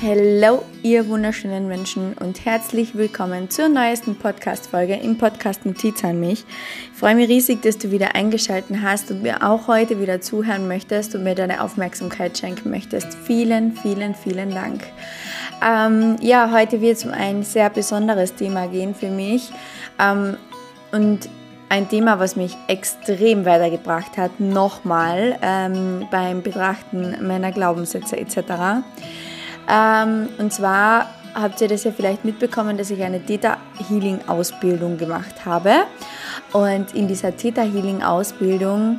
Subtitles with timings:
[0.00, 6.44] Hallo, ihr wunderschönen Menschen und herzlich willkommen zur neuesten Podcast-Folge im Podcast Notiz an mich.
[6.92, 10.68] Ich freue mich riesig, dass du wieder eingeschaltet hast und mir auch heute wieder zuhören
[10.68, 13.12] möchtest und mir deine Aufmerksamkeit schenken möchtest.
[13.12, 14.84] Vielen, vielen, vielen Dank.
[15.66, 19.50] Ähm, ja, heute wird es um ein sehr besonderes Thema gehen für mich
[19.98, 20.36] ähm,
[20.92, 21.28] und
[21.70, 28.84] ein Thema, was mich extrem weitergebracht hat, nochmal ähm, beim Betrachten meiner Glaubenssätze etc.
[29.68, 33.58] Ähm, und zwar habt ihr das ja vielleicht mitbekommen, dass ich eine Theta
[33.88, 35.84] Healing Ausbildung gemacht habe.
[36.52, 38.98] Und in dieser Theta Healing Ausbildung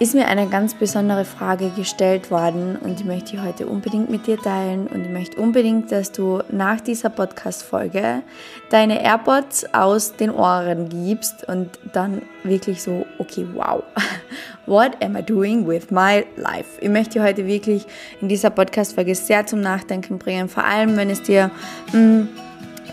[0.00, 4.26] ist mir eine ganz besondere Frage gestellt worden und die möchte ich heute unbedingt mit
[4.26, 8.22] dir teilen und ich möchte unbedingt, dass du nach dieser Podcast-Folge
[8.70, 13.84] deine AirPods aus den Ohren gibst und dann wirklich so, okay, wow,
[14.66, 16.80] what am I doing with my life?
[16.80, 17.86] Ich möchte heute wirklich
[18.20, 21.50] in dieser Podcast-Folge sehr zum Nachdenken bringen, vor allem wenn es dir...
[21.92, 22.28] Mh, hm,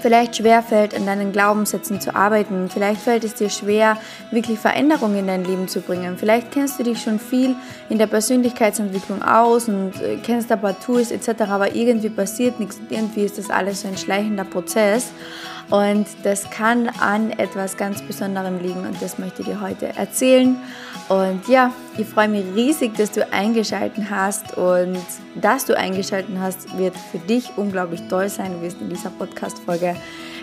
[0.01, 2.69] vielleicht schwer fällt, an deinen Glaubenssätzen zu arbeiten.
[2.69, 3.97] Vielleicht fällt es dir schwer,
[4.31, 6.17] wirklich Veränderungen in dein Leben zu bringen.
[6.17, 7.55] Vielleicht kennst du dich schon viel
[7.89, 12.79] in der Persönlichkeitsentwicklung aus und äh, kennst ein paar Tools etc., aber irgendwie passiert nichts.
[12.89, 15.11] Irgendwie ist das alles so ein schleichender Prozess.
[15.71, 20.57] Und das kann an etwas ganz Besonderem liegen und das möchte ich dir heute erzählen.
[21.07, 24.99] Und ja, ich freue mich riesig, dass du eingeschaltet hast und
[25.35, 28.51] dass du eingeschaltet hast, wird für dich unglaublich toll sein.
[28.53, 29.95] Du wirst in dieser Podcast-Folge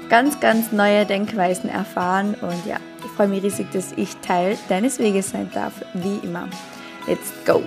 [0.09, 4.99] ganz, ganz neue Denkweisen erfahren und ja, ich freue mich riesig, dass ich Teil deines
[4.99, 6.49] Weges sein darf, wie immer.
[7.07, 7.63] Let's go!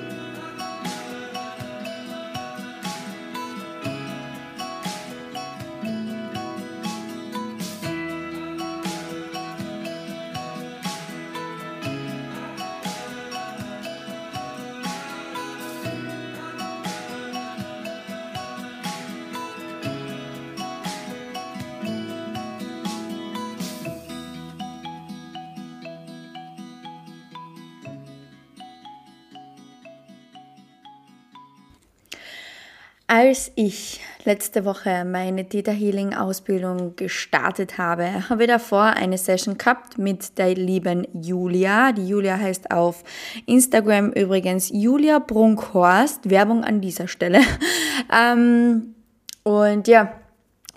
[33.32, 39.58] Als ich letzte Woche meine Theta Healing Ausbildung gestartet habe, habe ich davor eine Session
[39.58, 41.94] gehabt mit der lieben Julia.
[41.94, 43.06] Die Julia heißt auf
[43.46, 46.30] Instagram übrigens Julia Brunkhorst.
[46.30, 47.40] Werbung an dieser Stelle.
[48.14, 48.96] ähm,
[49.44, 50.12] und ja,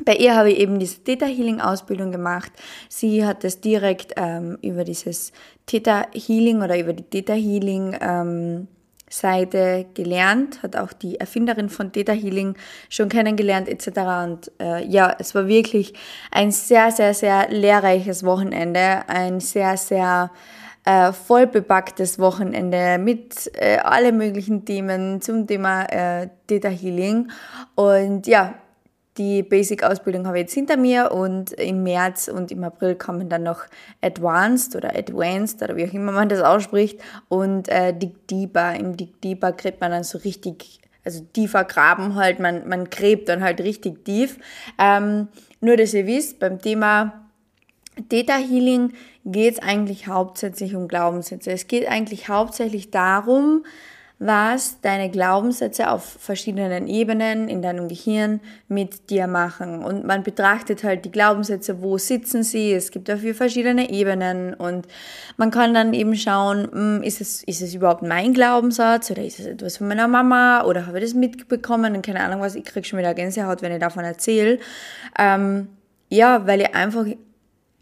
[0.04, 2.52] bei ihr habe ich eben diese Theta Healing Ausbildung gemacht.
[2.88, 5.32] Sie hat das direkt ähm, über dieses
[5.66, 8.68] Theta Healing oder über die Theta Healing ähm,
[9.14, 12.56] Seite gelernt, hat auch die Erfinderin von Theta Healing
[12.88, 13.88] schon kennengelernt etc.
[14.24, 15.94] Und äh, ja, es war wirklich
[16.30, 20.30] ein sehr, sehr, sehr lehrreiches Wochenende, ein sehr, sehr
[20.84, 27.30] äh, voll bepacktes Wochenende mit äh, alle möglichen Themen zum Thema äh, Theta Healing.
[27.74, 28.54] Und ja,
[29.16, 33.44] die Basic-Ausbildung habe ich jetzt hinter mir und im März und im April kommen dann
[33.44, 33.62] noch
[34.00, 38.74] Advanced oder Advanced oder wie auch immer man das ausspricht und äh, Dig Deeper.
[38.74, 43.28] Im Dig Deeper kriegt man dann so richtig, also tiefer graben halt, man, man gräbt
[43.28, 44.38] dann halt richtig tief.
[44.78, 45.28] Ähm,
[45.60, 47.24] nur, dass ihr wisst, beim Thema
[48.08, 48.92] Theta Healing
[49.24, 51.52] geht es eigentlich hauptsächlich um Glaubenssätze.
[51.52, 53.64] Es geht eigentlich hauptsächlich darum,
[54.20, 59.82] was deine Glaubenssätze auf verschiedenen Ebenen in deinem Gehirn mit dir machen.
[59.82, 62.72] Und man betrachtet halt die Glaubenssätze, wo sitzen sie.
[62.72, 64.86] Es gibt dafür verschiedene Ebenen und
[65.36, 69.40] man kann dann eben schauen, hm, ist es, ist es überhaupt mein Glaubenssatz oder ist
[69.40, 72.64] es etwas von meiner Mama oder habe ich das mitbekommen und keine Ahnung was, ich
[72.64, 74.60] kriege schon wieder Gänsehaut, wenn ich davon erzähle.
[75.18, 75.68] Ähm,
[76.08, 77.06] ja, weil ich einfach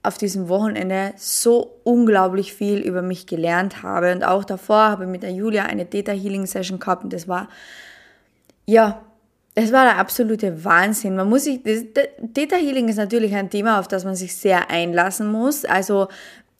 [0.02, 4.12] auf diesem Wochenende so unglaublich viel über mich gelernt habe.
[4.12, 7.28] Und auch davor habe ich mit der Julia eine Theta Healing Session gehabt und das
[7.28, 7.48] war,
[8.66, 9.00] ja,
[9.54, 11.14] das war der absolute Wahnsinn.
[11.14, 11.84] Man muss sich, das,
[12.34, 15.64] Theta Healing ist natürlich ein Thema, auf das man sich sehr einlassen muss.
[15.64, 16.08] Also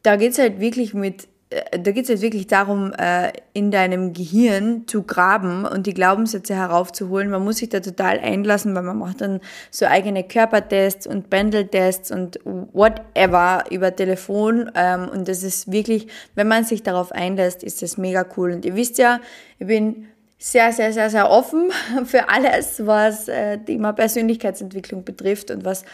[0.02, 1.26] da geht es halt wirklich mit
[1.70, 6.54] da geht es jetzt wirklich darum, äh, in deinem Gehirn zu graben und die Glaubenssätze
[6.54, 7.30] heraufzuholen.
[7.30, 9.40] Man muss sich da total einlassen, weil man macht dann
[9.70, 14.70] so eigene Körpertests und Pendeltests und whatever über Telefon.
[14.74, 18.52] Ähm, und das ist wirklich, wenn man sich darauf einlässt, ist das mega cool.
[18.52, 19.20] Und ihr wisst ja,
[19.58, 20.06] ich bin
[20.38, 21.70] sehr, sehr, sehr, sehr offen
[22.04, 25.84] für alles, was äh, Thema Persönlichkeitsentwicklung betrifft und was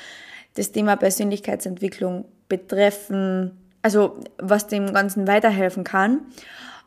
[0.55, 3.53] das Thema Persönlichkeitsentwicklung betreffen
[3.83, 6.21] also was dem Ganzen weiterhelfen kann.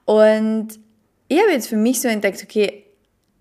[0.06, 0.80] Und
[1.28, 2.86] ich habe jetzt für mich so entdeckt, okay,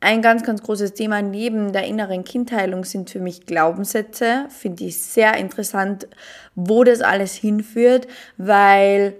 [0.00, 4.46] ein ganz, ganz großes Thema neben der inneren Kindheilung sind für mich Glaubenssätze.
[4.48, 6.08] Finde ich sehr interessant,
[6.54, 8.06] wo das alles hinführt,
[8.38, 9.14] weil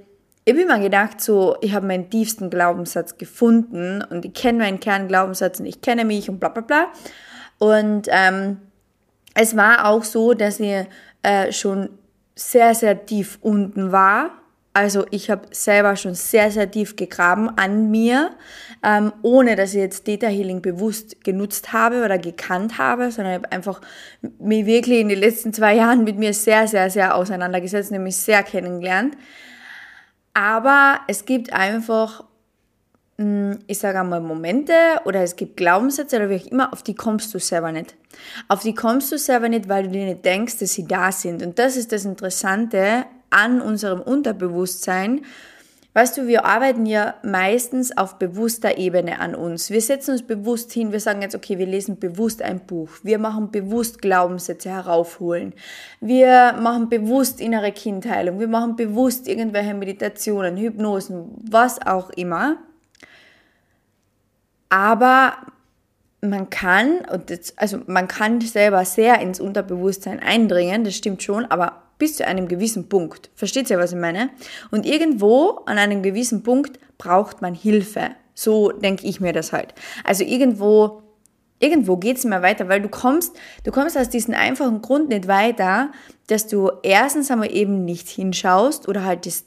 [0.45, 4.81] ich habe immer gedacht, so, ich habe meinen tiefsten Glaubenssatz gefunden und ich kenne meinen
[4.81, 6.87] Kernglaubenssatz und ich kenne mich und bla bla bla.
[7.59, 8.57] Und ähm,
[9.35, 10.87] es war auch so, dass ich
[11.23, 11.91] äh, schon
[12.41, 14.31] sehr, sehr tief unten war.
[14.73, 18.31] Also ich habe selber schon sehr, sehr tief gegraben an mir,
[18.85, 23.39] ähm, ohne dass ich jetzt Data Healing bewusst genutzt habe oder gekannt habe, sondern ich
[23.43, 23.81] habe einfach
[24.39, 28.43] mich wirklich in den letzten zwei Jahren mit mir sehr, sehr, sehr auseinandergesetzt, nämlich sehr
[28.45, 29.17] kennengelernt.
[30.33, 32.25] Aber es gibt einfach
[33.67, 34.73] ich sage einmal Momente
[35.05, 37.95] oder es gibt Glaubenssätze oder wie auch immer, auf die kommst du selber nicht.
[38.49, 41.43] Auf die kommst du selber nicht, weil du dir nicht denkst, dass sie da sind.
[41.43, 45.23] Und das ist das Interessante an unserem Unterbewusstsein.
[45.93, 49.71] Weißt du, wir arbeiten ja meistens auf bewusster Ebene an uns.
[49.71, 52.91] Wir setzen uns bewusst hin, wir sagen jetzt, okay, wir lesen bewusst ein Buch.
[53.03, 55.53] Wir machen bewusst Glaubenssätze heraufholen.
[56.01, 58.39] Wir machen bewusst innere Kindheilung.
[58.39, 62.57] Wir machen bewusst irgendwelche Meditationen, Hypnosen, was auch immer.
[64.71, 65.35] Aber
[66.23, 67.01] man kann,
[67.57, 72.49] also man kann selber sehr ins Unterbewusstsein eindringen, das stimmt schon, aber bis zu einem
[72.49, 73.31] gewissen Punkt.
[73.35, 74.31] Versteht ihr, was ich meine?
[74.71, 78.11] Und irgendwo an einem gewissen Punkt braucht man Hilfe.
[78.35, 79.75] So denke ich mir das halt.
[80.05, 81.03] Also irgendwo,
[81.59, 85.29] irgendwo geht es immer weiter, weil du kommst, du kommst aus diesem einfachen Grund nicht
[85.29, 85.93] weiter,
[86.27, 89.45] dass du erstens einmal eben nicht hinschaust oder halt das,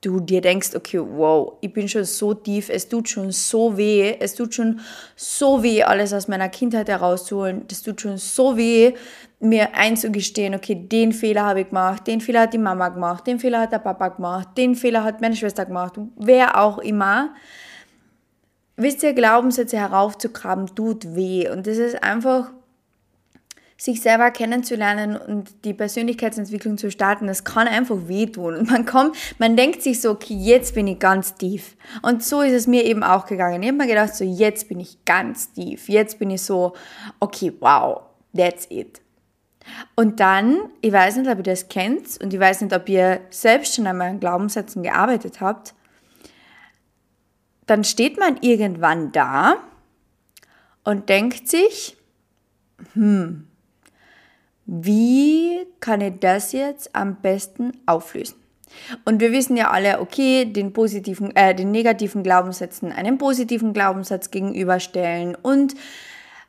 [0.00, 4.16] du dir denkst, okay, wow, ich bin schon so tief, es tut schon so weh,
[4.20, 4.80] es tut schon
[5.16, 8.94] so weh, alles aus meiner Kindheit herauszuholen, es tut schon so weh,
[9.40, 13.38] mir einzugestehen, okay, den Fehler habe ich gemacht, den Fehler hat die Mama gemacht, den
[13.38, 17.34] Fehler hat der Papa gemacht, den Fehler hat meine Schwester gemacht, wer auch immer.
[18.76, 22.52] Wisst ihr, Glaubenssätze heraufzugraben tut weh und das ist einfach
[23.80, 28.56] sich selber kennenzulernen und die Persönlichkeitsentwicklung zu starten, das kann einfach wehtun.
[28.56, 31.76] Und man kommt, man denkt sich so, okay, jetzt bin ich ganz tief.
[32.02, 33.62] Und so ist es mir eben auch gegangen.
[33.62, 35.88] Ich habe mir gedacht, so, jetzt bin ich ganz tief.
[35.88, 36.74] Jetzt bin ich so,
[37.20, 38.02] okay, wow,
[38.36, 39.00] that's it.
[39.94, 43.20] Und dann, ich weiß nicht, ob ihr das kennt und ich weiß nicht, ob ihr
[43.30, 45.74] selbst schon einmal an Glaubenssätzen gearbeitet habt,
[47.66, 49.56] dann steht man irgendwann da
[50.82, 51.96] und denkt sich,
[52.94, 53.46] hm,
[54.70, 58.36] wie kann ich das jetzt am besten auflösen?
[59.06, 64.30] Und wir wissen ja alle, okay, den positiven, äh, den negativen Glaubenssätzen einen positiven Glaubenssatz
[64.30, 65.74] gegenüberstellen und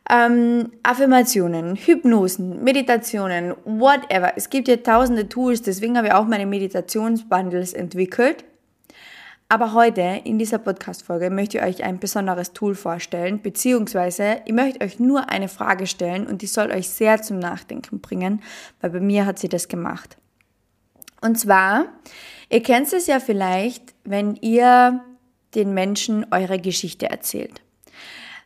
[0.09, 4.33] ähm, Affirmationen, Hypnosen, Meditationen, whatever.
[4.35, 8.43] Es gibt ja tausende Tools, deswegen habe ich auch meine Meditationsbundles entwickelt.
[9.51, 14.85] Aber heute in dieser Podcast-Folge möchte ich euch ein besonderes Tool vorstellen, beziehungsweise ich möchte
[14.85, 18.43] euch nur eine Frage stellen und die soll euch sehr zum Nachdenken bringen,
[18.79, 20.17] weil bei mir hat sie das gemacht.
[21.21, 21.87] Und zwar,
[22.51, 25.03] ihr kennt es ja vielleicht, wenn ihr
[25.55, 27.63] den Menschen eure Geschichte erzählt.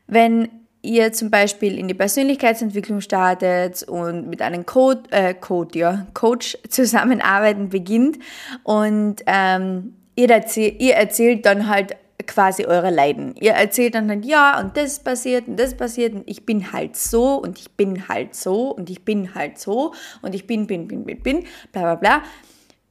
[0.08, 0.48] Wenn
[0.82, 6.58] ihr zum Beispiel in die Persönlichkeitsentwicklung startet und mit einem Code, äh, Code, ja, Coach
[6.70, 8.20] zusammenarbeiten beginnt
[8.64, 11.96] und ähm, ihr, erzählt, ihr erzählt dann halt
[12.26, 13.36] quasi eure Leiden.
[13.40, 16.96] Ihr erzählt dann halt, ja, und das passiert und das passiert und ich bin halt
[16.96, 20.88] so und ich bin halt so und ich bin halt so und ich bin, bin,
[20.88, 22.24] bin, bin, bin, bla bla bla.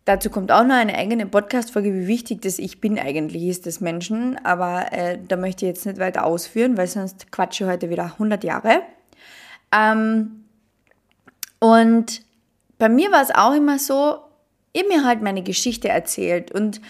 [0.04, 3.80] Dazu kommt auch noch eine eigene Podcast-Folge, wie wichtig das Ich Bin eigentlich ist des
[3.80, 7.88] Menschen, aber äh, da möchte ich jetzt nicht weiter ausführen, weil sonst quatsche ich heute
[7.88, 8.82] wieder 100 Jahre.
[9.72, 10.44] Ähm,
[11.60, 12.22] und
[12.78, 14.16] bei mir war es auch immer so,
[14.72, 16.80] ich mir halt meine Geschichte erzählt und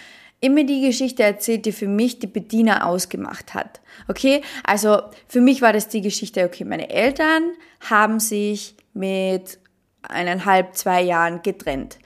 [0.42, 3.80] immer die Geschichte erzählt, die für mich die Bediener ausgemacht hat.
[4.08, 4.42] Okay?
[4.64, 9.58] Also für mich war das die Geschichte, okay, meine Eltern haben sich mit
[10.02, 11.98] eineinhalb, zwei Jahren getrennt.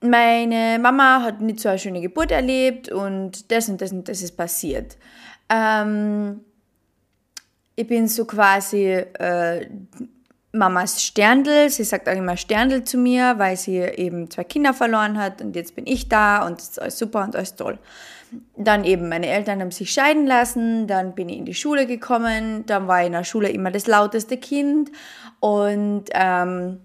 [0.00, 4.22] Meine Mama hat nicht so eine schöne Geburt erlebt und das und das und das
[4.22, 4.96] ist passiert.
[5.48, 6.40] Ähm,
[7.76, 9.68] ich bin so quasi äh,
[10.52, 11.68] Mamas Sterndl.
[11.68, 15.54] Sie sagt auch immer Sterndl zu mir, weil sie eben zwei Kinder verloren hat und
[15.56, 17.78] jetzt bin ich da und es ist alles super und alles toll.
[18.56, 22.66] Dann eben, meine Eltern haben sich scheiden lassen, dann bin ich in die Schule gekommen,
[22.66, 24.90] dann war ich in der Schule immer das lauteste Kind
[25.40, 26.80] und ähm,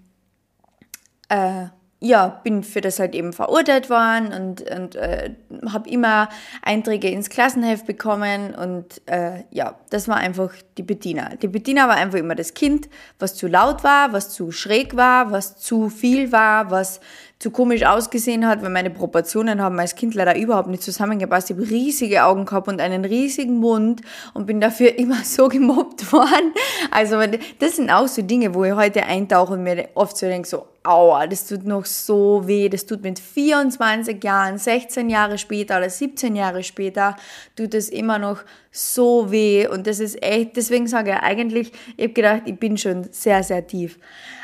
[1.29, 1.65] äh,
[2.03, 5.31] ja, bin für das halt eben verurteilt worden und, und äh,
[5.72, 6.27] habe immer
[6.62, 11.36] Einträge ins Klassenheft bekommen und äh, ja, das war einfach die Bettina.
[11.38, 15.31] Die Bettina war einfach immer das Kind, was zu laut war, was zu schräg war,
[15.31, 17.00] was zu viel war, was
[17.43, 21.50] zu komisch ausgesehen hat, weil meine Proportionen haben als Kind leider überhaupt nicht zusammengepasst.
[21.50, 24.00] Ich habe riesige Augen gehabt und einen riesigen Mund
[24.33, 26.53] und bin dafür immer so gemobbt worden.
[26.89, 27.17] Also
[27.59, 30.67] das sind auch so Dinge, wo ich heute eintauche und mir oft so denke, so,
[30.83, 35.89] aua, das tut noch so weh, das tut mit 24 Jahren, 16 Jahre später oder
[35.89, 37.17] 17 Jahre später,
[37.57, 38.38] tut es immer noch
[38.71, 42.77] so weh und das ist echt, deswegen sage ich eigentlich, ich habe gedacht, ich bin
[42.77, 44.00] schon sehr, sehr tief.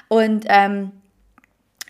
[0.09, 0.91] Und ähm,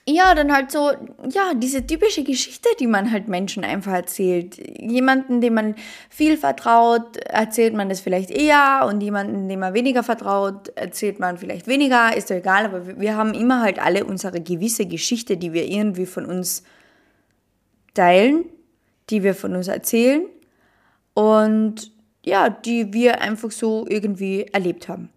[0.09, 0.91] ja, dann halt so,
[1.29, 4.57] ja, diese typische Geschichte, die man halt Menschen einfach erzählt.
[4.79, 5.75] Jemanden, dem man
[6.09, 11.37] viel vertraut, erzählt man das vielleicht eher und jemanden, dem man weniger vertraut, erzählt man
[11.37, 15.53] vielleicht weniger, ist doch egal, aber wir haben immer halt alle unsere gewisse Geschichte, die
[15.53, 16.63] wir irgendwie von uns
[17.93, 18.45] teilen,
[19.09, 20.23] die wir von uns erzählen
[21.13, 21.91] und
[22.25, 25.09] ja, die wir einfach so irgendwie erlebt haben.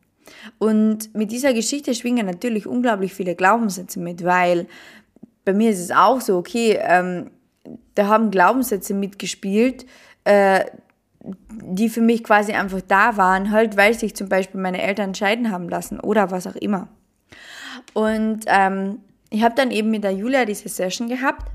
[0.58, 4.66] Und mit dieser Geschichte schwingen natürlich unglaublich viele Glaubenssätze mit, weil
[5.44, 7.30] bei mir ist es auch so, okay, ähm,
[7.94, 9.86] da haben Glaubenssätze mitgespielt,
[10.24, 10.64] äh,
[11.20, 15.50] die für mich quasi einfach da waren, halt, weil sich zum Beispiel meine Eltern scheiden
[15.50, 16.88] haben lassen oder was auch immer.
[17.94, 18.98] Und ähm,
[19.30, 21.50] ich habe dann eben mit der Julia diese Session gehabt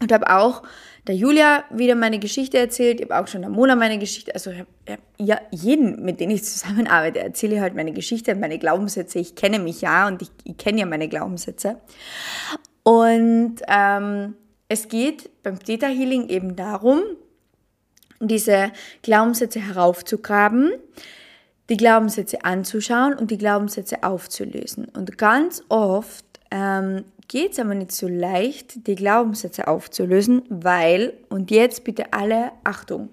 [0.00, 0.62] und habe auch
[1.06, 4.50] der Julia wieder meine Geschichte erzählt, ich habe auch schon der Mona meine Geschichte, also
[4.50, 9.18] ich habe ja jeden, mit dem ich zusammenarbeite, erzähle ich halt meine Geschichte, meine Glaubenssätze.
[9.18, 11.76] Ich kenne mich ja und ich, ich kenne ja meine Glaubenssätze.
[12.82, 14.34] Und ähm,
[14.68, 17.02] es geht beim Theta Healing eben darum,
[18.20, 18.70] diese
[19.02, 20.72] Glaubenssätze heraufzugraben,
[21.70, 24.86] die Glaubenssätze anzuschauen und die Glaubenssätze aufzulösen.
[24.86, 31.52] Und ganz oft ähm, geht es aber nicht so leicht, die Glaubenssätze aufzulösen, weil, und
[31.52, 33.08] jetzt bitte alle Achtung,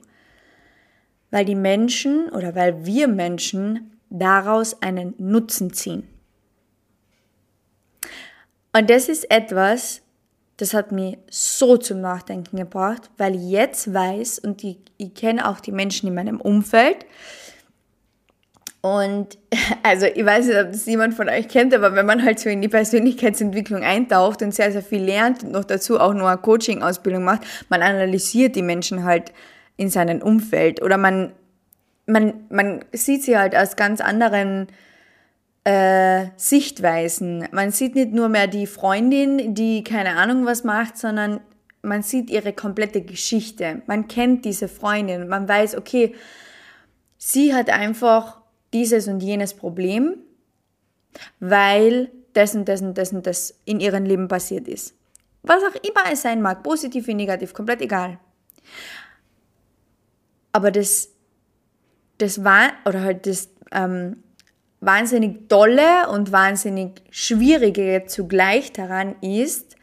[1.30, 6.10] weil die Menschen oder weil wir Menschen daraus einen Nutzen ziehen.
[8.74, 10.02] Und das ist etwas,
[10.58, 15.48] das hat mich so zum Nachdenken gebracht, weil ich jetzt weiß und ich, ich kenne
[15.48, 17.06] auch die Menschen in meinem Umfeld,
[18.82, 19.38] und
[19.84, 22.50] also ich weiß nicht, ob das jemand von euch kennt, aber wenn man halt so
[22.50, 26.38] in die Persönlichkeitsentwicklung eintaucht und sehr, sehr viel lernt und noch dazu auch nur eine
[26.38, 29.34] Coaching-Ausbildung macht, man analysiert die Menschen halt
[29.78, 31.34] in seinem Umfeld oder man,
[32.06, 34.68] man, man sieht sie halt aus ganz anderen
[35.64, 37.48] äh, Sichtweisen.
[37.52, 41.42] Man sieht nicht nur mehr die Freundin, die keine Ahnung was macht, sondern
[41.82, 43.82] man sieht ihre komplette Geschichte.
[43.86, 46.16] Man kennt diese Freundin, man weiß, okay,
[47.18, 48.37] sie hat einfach
[48.74, 50.18] dieses und jenes Problem,
[51.40, 54.94] weil das und das und das und das in ihrem Leben passiert ist.
[55.44, 58.20] Was auch immer es sein mag, positiv wie negativ, komplett egal.
[60.52, 61.10] Aber das,
[62.18, 64.24] das war, oder halt das ähm,
[64.80, 69.76] wahnsinnig tolle und wahnsinnig schwierige zugleich daran ist,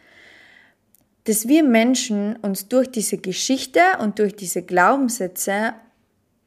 [1.25, 5.75] dass wir Menschen uns durch diese Geschichte und durch diese Glaubenssätze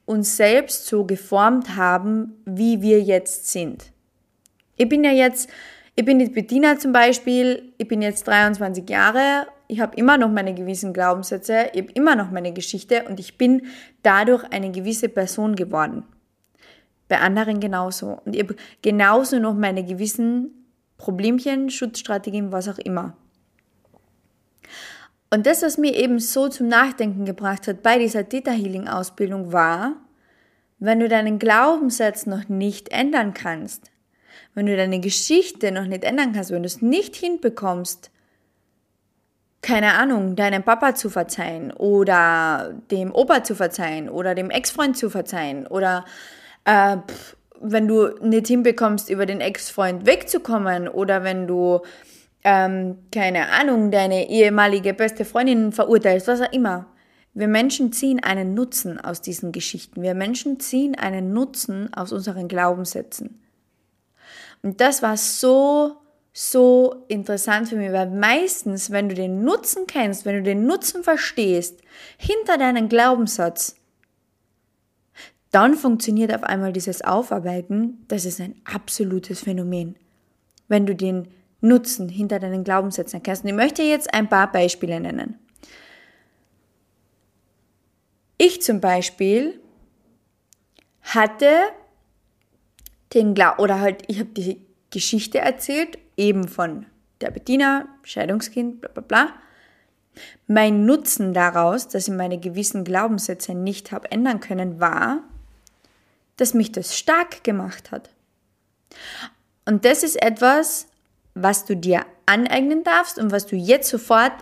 [0.07, 3.91] uns selbst so geformt haben, wie wir jetzt sind.
[4.77, 5.49] Ich bin ja jetzt,
[5.95, 10.29] ich bin jetzt Bettina zum Beispiel, ich bin jetzt 23 Jahre, ich habe immer noch
[10.29, 13.67] meine gewissen Glaubenssätze, ich habe immer noch meine Geschichte und ich bin
[14.01, 16.03] dadurch eine gewisse Person geworden.
[17.09, 18.19] Bei anderen genauso.
[18.23, 23.17] Und ich habe genauso noch meine gewissen Problemchen, Schutzstrategien, was auch immer.
[25.29, 29.51] Und das, was mir eben so zum Nachdenken gebracht hat bei dieser Theta Healing Ausbildung
[29.51, 29.97] war,
[30.79, 33.91] wenn du deinen Glaubenssatz noch nicht ändern kannst,
[34.53, 38.11] wenn du deine Geschichte noch nicht ändern kannst, wenn du es nicht hinbekommst,
[39.61, 45.09] keine Ahnung, deinem Papa zu verzeihen oder dem Opa zu verzeihen oder dem Ex-Freund zu
[45.09, 46.05] verzeihen oder
[46.63, 51.81] äh, pff, wenn du nicht hinbekommst, über den Ex-Freund wegzukommen oder wenn du
[52.43, 56.87] ähm, keine Ahnung, deine ehemalige beste Freundin verurteilst, was auch immer.
[57.33, 60.01] Wir Menschen ziehen einen Nutzen aus diesen Geschichten.
[60.01, 63.39] Wir Menschen ziehen einen Nutzen aus unseren Glaubenssätzen.
[64.63, 65.97] Und das war so,
[66.33, 71.03] so interessant für mich, weil meistens, wenn du den Nutzen kennst, wenn du den Nutzen
[71.03, 71.81] verstehst,
[72.17, 73.75] hinter deinem Glaubenssatz,
[75.51, 78.03] dann funktioniert auf einmal dieses Aufarbeiten.
[78.07, 79.95] Das ist ein absolutes Phänomen.
[80.67, 81.27] Wenn du den
[81.67, 83.43] Nutzen hinter deinen Glaubenssätzen erkennst.
[83.43, 85.39] Und ich möchte jetzt ein paar Beispiele nennen.
[88.37, 89.59] Ich zum Beispiel
[91.01, 91.49] hatte
[93.13, 96.85] den Gla oder halt, ich habe die Geschichte erzählt, eben von
[97.21, 99.33] der Bettina, Scheidungskind, bla bla bla.
[100.47, 105.23] Mein Nutzen daraus, dass ich meine gewissen Glaubenssätze nicht habe ändern können, war,
[106.37, 108.09] dass mich das stark gemacht hat.
[109.65, 110.87] Und das ist etwas,
[111.41, 114.33] was du dir aneignen darfst und was du jetzt sofort,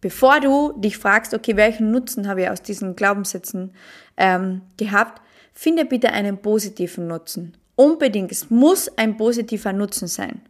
[0.00, 3.72] bevor du dich fragst, okay, welchen Nutzen habe ich aus diesen Glaubenssätzen
[4.16, 5.20] ähm, gehabt,
[5.52, 7.56] finde bitte einen positiven Nutzen.
[7.76, 10.42] Unbedingt, es muss ein positiver Nutzen sein.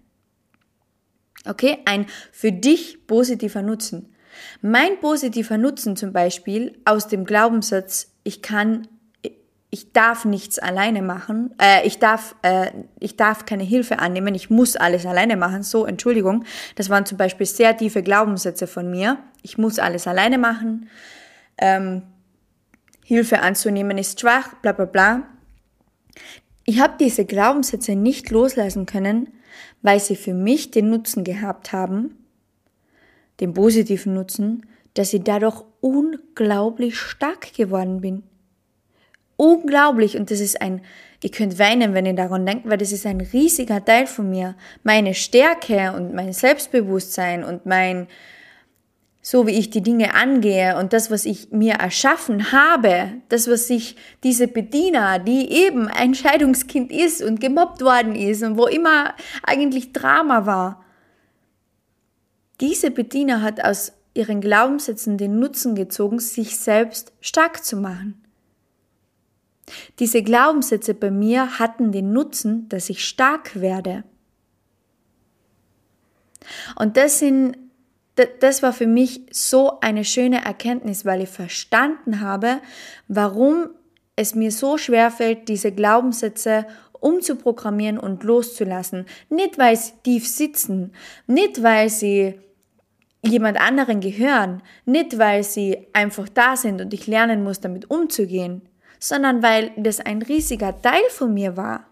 [1.46, 4.14] Okay, ein für dich positiver Nutzen.
[4.60, 8.88] Mein positiver Nutzen zum Beispiel aus dem Glaubenssatz, ich kann,
[9.70, 14.50] ich darf nichts alleine machen, äh, ich darf, äh, ich darf keine Hilfe annehmen, ich
[14.50, 15.62] muss alles alleine machen.
[15.62, 19.18] So, Entschuldigung, das waren zum Beispiel sehr tiefe Glaubenssätze von mir.
[19.42, 20.88] Ich muss alles alleine machen.
[21.56, 22.02] Ähm,
[23.04, 25.22] Hilfe anzunehmen ist schwach, bla bla bla.
[26.64, 29.28] Ich habe diese Glaubenssätze nicht loslassen können,
[29.82, 32.16] weil sie für mich den Nutzen gehabt haben,
[33.38, 38.24] den positiven Nutzen, dass ich dadurch unglaublich stark geworden bin.
[39.40, 40.82] Unglaublich und das ist ein,
[41.22, 44.54] ihr könnt weinen, wenn ihr daran denkt, weil das ist ein riesiger Teil von mir.
[44.82, 48.06] Meine Stärke und mein Selbstbewusstsein und mein,
[49.22, 53.66] so wie ich die Dinge angehe und das, was ich mir erschaffen habe, das, was
[53.66, 59.14] sich diese Bediener, die eben ein Scheidungskind ist und gemobbt worden ist und wo immer
[59.42, 60.84] eigentlich Drama war,
[62.60, 68.19] diese Bediener hat aus ihren Glaubenssätzen den Nutzen gezogen, sich selbst stark zu machen.
[69.98, 74.04] Diese Glaubenssätze bei mir hatten den Nutzen, dass ich stark werde.
[76.76, 77.56] Und das sind
[78.40, 82.60] das war für mich so eine schöne Erkenntnis, weil ich verstanden habe,
[83.08, 83.70] warum
[84.16, 89.06] es mir so schwer fällt, diese Glaubenssätze umzuprogrammieren und loszulassen.
[89.30, 90.92] Nicht, weil sie tief sitzen,
[91.26, 92.38] nicht, weil sie
[93.22, 98.62] jemand anderen gehören, nicht, weil sie einfach da sind und ich lernen muss, damit umzugehen,
[99.00, 101.88] sondern weil das ein riesiger Teil von mir war.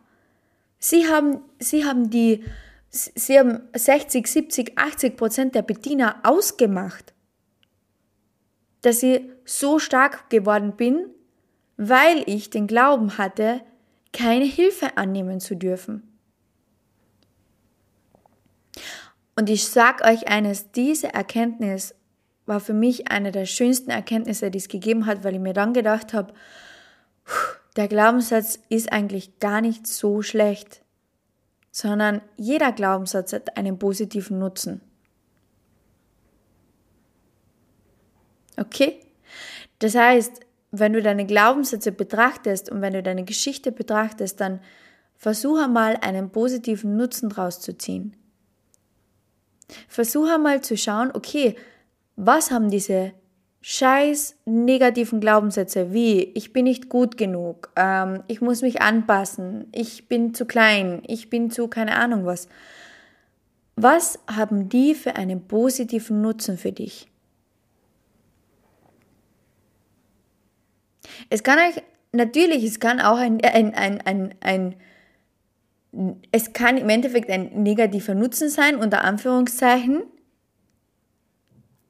[0.79, 2.45] Sie haben, sie haben die
[2.91, 7.13] Sie haben 60, 70, 80 Prozent der Bediener ausgemacht,
[8.81, 11.07] dass ich so stark geworden bin,
[11.77, 13.61] weil ich den Glauben hatte,
[14.13, 16.03] keine Hilfe annehmen zu dürfen.
[19.37, 21.95] Und ich sage euch eines, diese Erkenntnis
[22.47, 25.75] war für mich eine der schönsten Erkenntnisse, die es gegeben hat, weil ich mir dann
[25.75, 26.33] gedacht habe,
[27.77, 30.83] der Glaubenssatz ist eigentlich gar nicht so schlecht
[31.79, 34.81] sondern jeder Glaubenssatz hat einen positiven Nutzen.
[38.57, 39.01] Okay?
[39.79, 40.41] Das heißt,
[40.73, 44.61] wenn du deine Glaubenssätze betrachtest und wenn du deine Geschichte betrachtest, dann
[45.17, 48.17] versuche mal einen positiven Nutzen draus zu ziehen.
[49.87, 51.55] Versuche mal zu schauen, okay,
[52.17, 53.13] was haben diese
[53.61, 60.09] scheiß negativen Glaubenssätze wie ich bin nicht gut genug, ähm, ich muss mich anpassen, ich
[60.09, 62.49] bin zu klein, ich bin zu keine Ahnung was.
[63.77, 67.09] Was haben die für einen positiven Nutzen für dich?
[71.31, 74.75] Es kann euch, natürlich, es kann auch ein, ein, ein, ein, ein
[76.33, 80.03] es kann im Endeffekt ein negativer Nutzen sein, unter Anführungszeichen,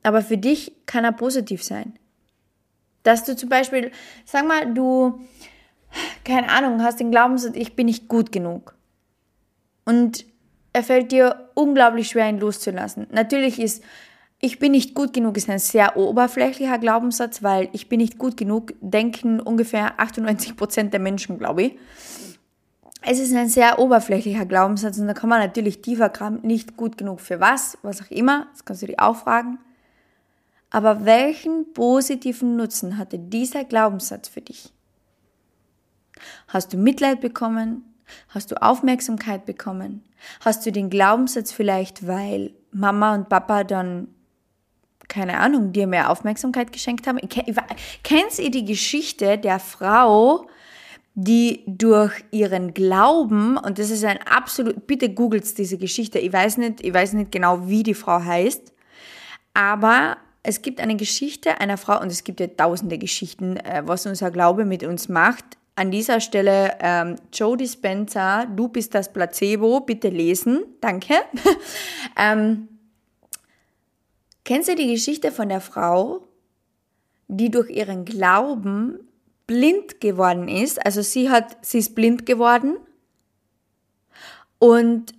[0.08, 1.98] aber für dich kann er positiv sein.
[3.02, 3.92] Dass du zum Beispiel,
[4.24, 5.20] sag mal, du,
[6.24, 8.74] keine Ahnung, hast den Glaubenssatz, ich bin nicht gut genug.
[9.84, 10.24] Und
[10.72, 13.06] er fällt dir unglaublich schwer, ihn loszulassen.
[13.10, 13.82] Natürlich ist,
[14.40, 18.36] ich bin nicht gut genug, ist ein sehr oberflächlicher Glaubenssatz, weil ich bin nicht gut
[18.36, 21.78] genug, denken ungefähr 98 Prozent der Menschen, glaube ich.
[23.02, 26.98] Es ist ein sehr oberflächlicher Glaubenssatz und da kann man natürlich tiefer graben, nicht gut
[26.98, 29.58] genug für was, was auch immer, das kannst du dir auch fragen.
[30.70, 34.72] Aber welchen positiven Nutzen hatte dieser Glaubenssatz für dich?
[36.48, 37.84] Hast du Mitleid bekommen?
[38.28, 40.02] Hast du Aufmerksamkeit bekommen?
[40.40, 44.08] Hast du den Glaubenssatz vielleicht, weil Mama und Papa dann,
[45.08, 47.18] keine Ahnung, dir mehr Aufmerksamkeit geschenkt haben?
[48.02, 50.48] Kennst ihr die Geschichte der Frau,
[51.14, 56.58] die durch ihren Glauben, und das ist ein absolut, bitte googelt diese Geschichte, ich weiß
[56.58, 58.72] nicht, ich weiß nicht genau, wie die Frau heißt,
[59.52, 64.06] aber es gibt eine Geschichte einer Frau, und es gibt ja tausende Geschichten, äh, was
[64.06, 65.44] unser Glaube mit uns macht.
[65.74, 71.14] An dieser Stelle ähm, Joe Dispenza, du bist das Placebo, bitte lesen, danke.
[72.18, 72.68] ähm,
[74.44, 76.26] kennst du die Geschichte von der Frau,
[77.28, 78.98] die durch ihren Glauben
[79.46, 80.84] blind geworden ist?
[80.84, 82.76] Also sie hat, sie ist blind geworden
[84.58, 85.14] und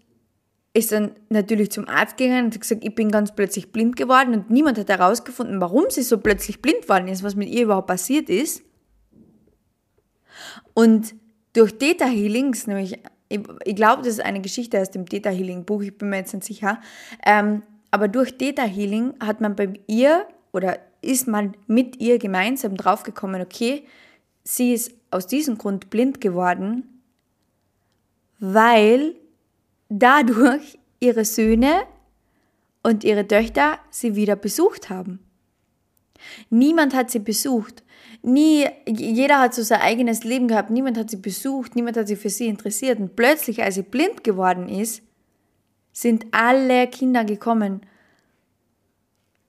[0.73, 4.33] ist dann natürlich zum Arzt gegangen und hat gesagt, ich bin ganz plötzlich blind geworden
[4.33, 7.87] und niemand hat herausgefunden, warum sie so plötzlich blind geworden ist, was mit ihr überhaupt
[7.87, 8.63] passiert ist.
[10.73, 11.15] Und
[11.53, 15.65] durch Theta Healings, nämlich, ich, ich glaube, das ist eine Geschichte aus dem Theta Healing
[15.65, 16.79] Buch, ich bin mir jetzt nicht sicher,
[17.25, 22.77] ähm, aber durch Theta Healing hat man bei ihr oder ist man mit ihr gemeinsam
[22.77, 23.83] draufgekommen, okay,
[24.43, 27.01] sie ist aus diesem Grund blind geworden,
[28.39, 29.15] weil
[29.89, 31.83] dadurch ihre Söhne
[32.83, 35.19] und ihre Töchter sie wieder besucht haben.
[36.49, 37.83] Niemand hat sie besucht.
[38.21, 40.69] Nie, jeder hat so sein eigenes Leben gehabt.
[40.69, 41.75] Niemand hat sie besucht.
[41.75, 42.99] Niemand hat sich für sie interessiert.
[42.99, 45.01] Und plötzlich, als sie blind geworden ist,
[45.91, 47.81] sind alle Kinder gekommen,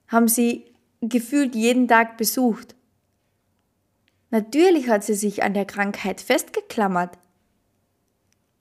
[0.08, 0.64] haben sie
[1.00, 2.74] gefühlt jeden Tag besucht.
[4.30, 7.18] Natürlich hat sie sich an der Krankheit festgeklammert,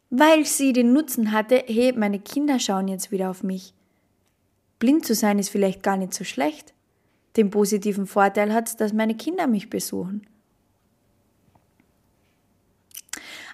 [0.09, 3.73] weil sie den Nutzen hatte, hey, meine Kinder schauen jetzt wieder auf mich.
[4.79, 6.73] Blind zu sein ist vielleicht gar nicht so schlecht.
[7.35, 10.25] Den positiven Vorteil hat es, dass meine Kinder mich besuchen.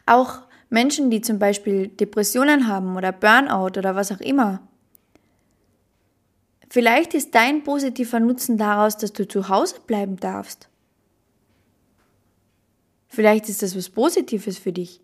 [0.05, 4.61] Auch Menschen, die zum Beispiel Depressionen haben oder Burnout oder was auch immer.
[6.69, 10.69] Vielleicht ist dein positiver Nutzen daraus, dass du zu Hause bleiben darfst.
[13.07, 15.01] Vielleicht ist das was Positives für dich.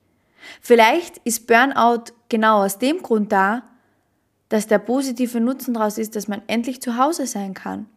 [0.62, 3.64] Vielleicht ist Burnout genau aus dem Grund da,
[4.50, 7.88] dass der positive Nutzen daraus ist, dass man endlich zu Hause sein kann.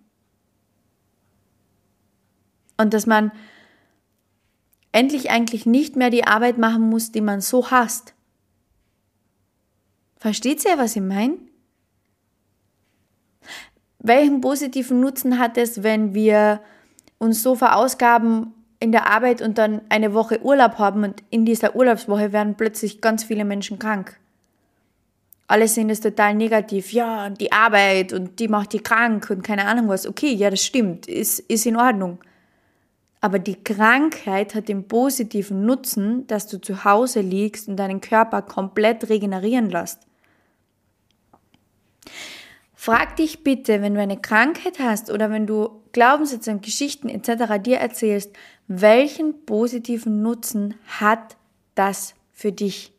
[2.76, 3.32] Und dass man
[4.92, 8.14] endlich eigentlich nicht mehr die Arbeit machen muss, die man so hasst.
[10.16, 11.38] Versteht ihr, was ich meine?
[13.98, 16.62] Welchen positiven Nutzen hat es, wenn wir
[17.18, 21.76] uns so verausgaben in der Arbeit und dann eine Woche Urlaub haben und in dieser
[21.76, 24.18] Urlaubswoche werden plötzlich ganz viele Menschen krank?
[25.46, 26.92] Alle sehen das total negativ.
[26.92, 30.06] Ja, die Arbeit und die macht die krank und keine Ahnung was.
[30.06, 32.18] Okay, ja, das stimmt, ist, ist in Ordnung.
[33.20, 38.42] Aber die Krankheit hat den positiven Nutzen, dass du zu Hause liegst und deinen Körper
[38.42, 40.00] komplett regenerieren lässt.
[42.84, 47.54] Frag dich bitte, wenn du eine Krankheit hast oder wenn du Glaubenssätze und Geschichten etc.
[47.58, 48.30] dir erzählst,
[48.68, 51.38] welchen positiven Nutzen hat
[51.76, 52.92] das für dich?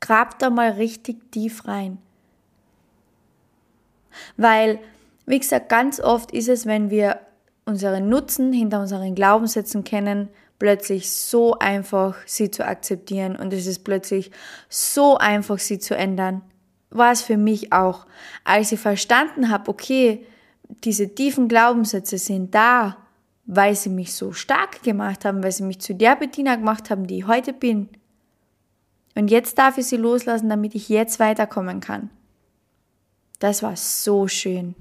[0.00, 1.98] Grab da mal richtig tief rein.
[4.36, 4.80] Weil,
[5.24, 7.20] wie gesagt, ganz oft ist es, wenn wir
[7.64, 13.84] unseren Nutzen hinter unseren Glaubenssätzen kennen, plötzlich so einfach, sie zu akzeptieren und es ist
[13.84, 14.32] plötzlich
[14.68, 16.42] so einfach, sie zu ändern.
[16.90, 18.06] War es für mich auch,
[18.44, 20.26] als ich verstanden habe, okay,
[20.84, 22.96] diese tiefen Glaubenssätze sind da,
[23.46, 27.06] weil sie mich so stark gemacht haben, weil sie mich zu der Bettina gemacht haben,
[27.06, 27.88] die ich heute bin.
[29.14, 32.10] Und jetzt darf ich sie loslassen, damit ich jetzt weiterkommen kann.
[33.38, 34.74] Das war so schön.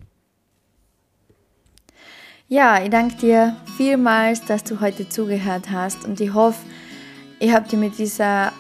[2.50, 6.60] Ja, ich danke dir vielmals, dass du heute zugehört hast und ich hoffe,
[7.39, 8.54] ich habe dir mit dieser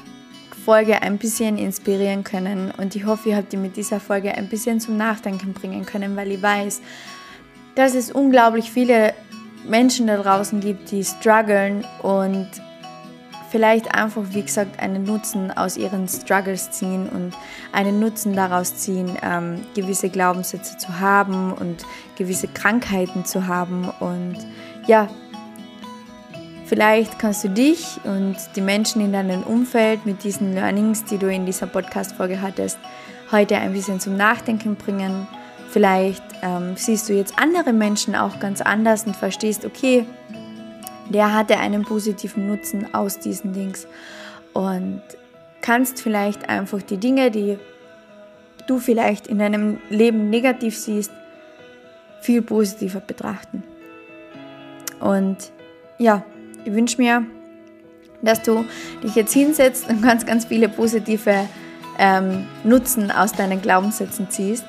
[0.67, 4.49] Folge ein bisschen inspirieren können und ich hoffe, ihr habt dir mit dieser Folge ein
[4.49, 6.81] bisschen zum Nachdenken bringen können, weil ich weiß,
[7.75, 9.13] dass es unglaublich viele
[9.65, 12.49] Menschen da draußen gibt, die strugglen und
[13.49, 17.31] vielleicht einfach, wie gesagt, einen Nutzen aus ihren Struggles ziehen und
[17.71, 21.85] einen Nutzen daraus ziehen, ähm, gewisse Glaubenssätze zu haben und
[22.17, 23.89] gewisse Krankheiten zu haben.
[24.01, 24.35] Und
[24.85, 25.07] ja,
[26.67, 31.31] vielleicht kannst du dich und die Menschen in deinem Umfeld mit diesen Learnings, die du
[31.31, 32.77] in dieser Podcast-Folge hattest,
[33.31, 35.27] heute ein bisschen zum Nachdenken bringen.
[35.69, 40.05] Vielleicht ähm, siehst du jetzt andere Menschen auch ganz anders und verstehst, okay,
[41.09, 43.87] der hatte einen positiven Nutzen aus diesen Dings
[44.53, 45.01] und
[45.61, 47.57] kannst vielleicht einfach die Dinge, die
[48.67, 51.11] du vielleicht in deinem Leben negativ siehst,
[52.21, 53.63] viel positiver betrachten.
[54.99, 55.51] Und
[55.97, 56.23] ja,
[56.67, 57.25] ich wünsche mir,
[58.21, 58.65] dass du
[59.01, 61.47] dich jetzt hinsetzt und ganz, ganz viele positive
[61.97, 64.65] ähm, Nutzen aus deinen Glaubenssätzen ziehst.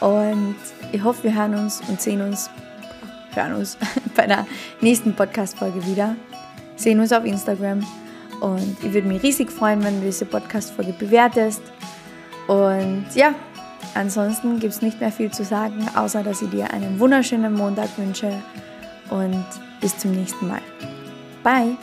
[0.00, 0.56] Und
[0.92, 2.50] ich hoffe, wir hören uns und sehen uns
[3.32, 3.78] hören uns
[4.14, 4.46] bei der
[4.80, 6.16] nächsten Podcast-Folge wieder.
[6.76, 7.80] Sehen uns auf Instagram.
[8.40, 11.62] Und ich würde mich riesig freuen, wenn du diese Podcast-Folge bewertest.
[12.46, 13.34] Und ja,
[13.94, 17.88] ansonsten gibt es nicht mehr viel zu sagen, außer dass ich dir einen wunderschönen Montag
[17.96, 18.30] wünsche.
[19.08, 19.46] Und
[19.80, 20.60] bis zum nächsten Mal.
[21.46, 21.78] Bye!